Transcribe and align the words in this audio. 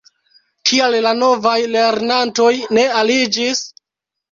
Kial 0.69 0.97
la 1.07 1.11
novaj 1.19 1.53
lernantoj 1.75 2.51
ne 2.79 2.89
aliĝis? 3.05 3.65